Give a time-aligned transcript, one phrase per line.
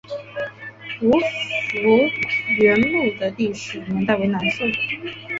[1.03, 1.77] 吴福
[2.59, 4.67] 源墓的历史年代为南宋。